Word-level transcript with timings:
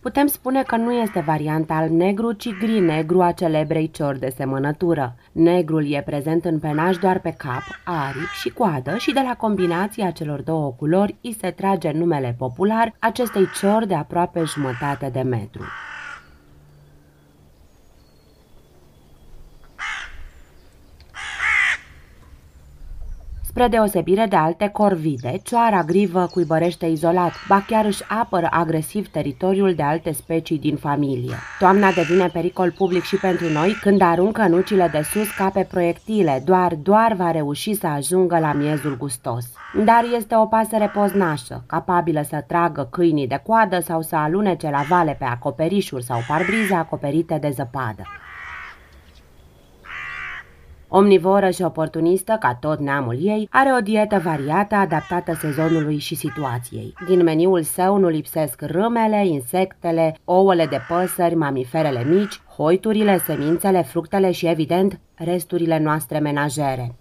Putem 0.00 0.26
spune 0.26 0.62
că 0.62 0.76
nu 0.76 0.92
este 0.92 1.20
varianta 1.20 1.74
alb-negru, 1.74 2.32
ci 2.32 2.48
gri-negru 2.58 3.22
a 3.22 3.32
celebrei 3.32 3.90
ciori 3.90 4.18
de 4.18 4.32
semănătură. 4.36 5.14
Negrul 5.32 5.92
e 5.92 6.02
prezent 6.06 6.44
în 6.44 6.58
penaj 6.58 6.96
doar 6.96 7.18
pe 7.18 7.34
cap, 7.38 7.62
aripi 7.84 8.40
și 8.40 8.48
coadă 8.48 8.96
și 8.96 9.12
de 9.12 9.20
la 9.28 9.34
combinația 9.36 10.10
celor 10.10 10.40
două 10.42 10.74
culori 10.78 11.16
îi 11.22 11.36
se 11.40 11.50
trage 11.50 11.90
numele 11.90 12.34
popular 12.38 12.94
acestei 12.98 13.48
ciori 13.60 13.86
de 13.86 13.94
aproape 13.94 14.42
jumătate 14.44 15.10
de 15.12 15.20
metru. 15.20 15.62
Spre 23.60 23.72
deosebire 23.72 24.26
de 24.28 24.36
alte 24.36 24.68
corvide, 24.68 25.40
cioara 25.42 25.82
grivă 25.82 26.28
cuibărește 26.30 26.86
izolat, 26.86 27.32
ba 27.48 27.64
chiar 27.66 27.84
își 27.84 28.02
apără 28.08 28.48
agresiv 28.50 29.08
teritoriul 29.08 29.74
de 29.74 29.82
alte 29.82 30.12
specii 30.12 30.58
din 30.58 30.76
familie. 30.76 31.34
Toamna 31.58 31.92
devine 31.92 32.26
pericol 32.26 32.70
public 32.70 33.02
și 33.02 33.16
pentru 33.16 33.48
noi 33.48 33.78
când 33.80 34.00
aruncă 34.00 34.46
nucile 34.46 34.88
de 34.92 35.02
sus 35.02 35.30
ca 35.30 35.50
pe 35.50 35.66
proiectile, 35.70 36.42
doar, 36.44 36.74
doar 36.74 37.12
va 37.12 37.30
reuși 37.30 37.74
să 37.74 37.86
ajungă 37.86 38.38
la 38.38 38.52
miezul 38.52 38.96
gustos. 38.96 39.44
Dar 39.84 40.04
este 40.16 40.36
o 40.36 40.46
pasăre 40.46 40.90
poznașă, 40.94 41.64
capabilă 41.66 42.22
să 42.28 42.44
tragă 42.46 42.88
câinii 42.90 43.28
de 43.28 43.42
coadă 43.46 43.80
sau 43.80 44.02
să 44.02 44.16
alunece 44.16 44.70
la 44.70 44.82
vale 44.88 45.16
pe 45.18 45.24
acoperișuri 45.24 46.04
sau 46.04 46.18
parbrize 46.28 46.74
acoperite 46.74 47.38
de 47.40 47.50
zăpadă. 47.50 48.02
Omnivoră 50.92 51.50
și 51.50 51.62
oportunistă, 51.62 52.36
ca 52.40 52.54
tot 52.54 52.78
neamul 52.78 53.16
ei, 53.20 53.48
are 53.50 53.72
o 53.78 53.80
dietă 53.80 54.20
variată 54.24 54.74
adaptată 54.74 55.34
sezonului 55.34 55.98
și 55.98 56.14
situației. 56.14 56.94
Din 57.06 57.22
meniul 57.22 57.62
său 57.62 57.96
nu 57.96 58.08
lipsesc 58.08 58.60
râmele, 58.60 59.26
insectele, 59.26 60.16
ouăle 60.24 60.66
de 60.66 60.80
păsări, 60.88 61.34
mamiferele 61.34 62.04
mici, 62.04 62.40
hoiturile, 62.56 63.18
semințele, 63.18 63.82
fructele 63.82 64.30
și, 64.30 64.46
evident, 64.46 65.00
resturile 65.14 65.78
noastre 65.78 66.18
menajere. 66.18 66.94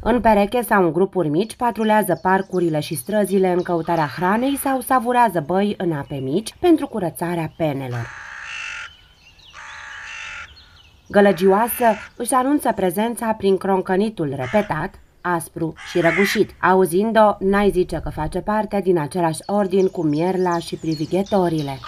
În 0.00 0.20
pereche 0.20 0.62
sau 0.62 0.84
în 0.84 0.92
grupuri 0.92 1.28
mici 1.28 1.56
patrulează 1.56 2.18
parcurile 2.22 2.80
și 2.80 2.94
străzile 2.94 3.52
în 3.52 3.62
căutarea 3.62 4.10
hranei 4.16 4.56
sau 4.56 4.80
savurează 4.80 5.44
băi 5.46 5.74
în 5.76 5.92
ape 5.92 6.16
mici 6.16 6.54
pentru 6.60 6.86
curățarea 6.86 7.52
penelor. 7.56 8.06
Gălăgioasă 11.08 11.84
își 12.16 12.32
anunță 12.32 12.72
prezența 12.72 13.32
prin 13.32 13.56
croncănitul 13.56 14.34
repetat, 14.36 14.94
aspru 15.20 15.74
și 15.90 16.00
răgușit. 16.00 16.50
Auzind-o, 16.60 17.36
n-ai 17.38 17.70
zice 17.70 18.00
că 18.02 18.10
face 18.10 18.38
parte 18.38 18.80
din 18.80 18.98
același 18.98 19.40
ordin 19.46 19.88
cu 19.88 20.02
mierla 20.02 20.58
și 20.58 20.76
privighetorile. 20.76 21.78